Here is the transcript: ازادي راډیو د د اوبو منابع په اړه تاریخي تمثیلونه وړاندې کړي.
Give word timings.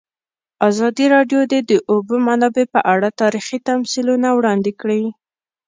ازادي 0.69 1.05
راډیو 1.15 1.41
د 1.51 1.53
د 1.69 1.71
اوبو 1.91 2.15
منابع 2.27 2.65
په 2.73 2.79
اړه 2.93 3.09
تاریخي 3.21 3.57
تمثیلونه 3.69 4.27
وړاندې 4.37 4.71
کړي. 4.81 5.03